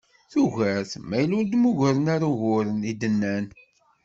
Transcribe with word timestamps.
Tugart 0.31 0.91
ma 1.07 1.17
yella 1.19 1.35
ur 1.39 1.45
d-muggren 1.47 2.05
ara 2.15 2.27
uguren, 2.31 2.87
i 2.91 2.93
d-nnan. 2.99 3.45